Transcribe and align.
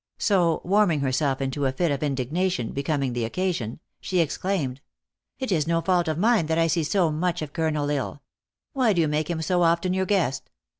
So, 0.17 0.61
warming 0.63 1.01
herself 1.01 1.41
into 1.41 1.67
a 1.67 1.73
lit 1.77 1.91
of 1.91 2.01
indignation 2.01 2.71
becoming 2.71 3.13
the 3.13 3.23
occasion, 3.23 3.79
she 3.99 4.19
exclaimed:" 4.19 4.81
It 5.39 5.51
is 5.51 5.67
no 5.67 5.79
fault 5.81 6.07
of 6.07 6.17
mine 6.17 6.47
that 6.47 6.57
I 6.57 6.65
see 6.65 6.81
so 6.83 7.11
much 7.11 7.43
of 7.43 7.53
Colonel 7.53 7.87
L 7.91 7.95
Isle. 8.01 8.21
Why 8.73 8.93
do 8.93 9.01
you 9.01 9.07
make 9.07 9.29
him 9.29 9.43
so 9.43 9.61
often 9.61 9.93
your 9.93 10.07
guest 10.07 10.49